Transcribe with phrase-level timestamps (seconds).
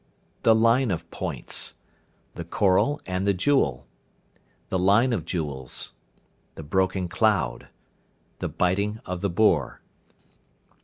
[0.41, 1.75] The line of points.
[2.33, 3.85] The coral and the jewel.
[4.69, 5.93] The line of jewels.
[6.55, 7.67] The broken cloud.
[8.39, 9.81] The biting of the boar.